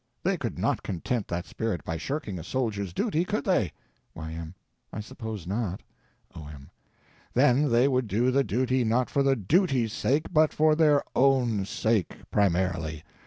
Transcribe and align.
They 0.23 0.35
could 0.35 0.57
not 0.57 0.81
content 0.81 1.27
that 1.27 1.45
spirit 1.45 1.83
by 1.83 1.97
shirking 1.97 2.39
a 2.39 2.43
soldier's 2.43 2.91
duty, 2.91 3.23
could 3.23 3.43
they? 3.45 3.71
Y.M. 4.15 4.55
I 4.91 4.99
suppose 4.99 5.45
not. 5.45 5.83
O.M. 6.33 6.71
Then 7.35 7.69
they 7.69 7.87
would 7.87 8.07
do 8.07 8.31
the 8.31 8.43
duty 8.43 8.83
not 8.83 9.11
for 9.11 9.21
the 9.21 9.35
duty's 9.35 9.93
sake, 9.93 10.33
but 10.33 10.53
for 10.53 10.73
their 10.75 11.03
_own 11.15 11.59
_sake—primarily. 11.67 13.03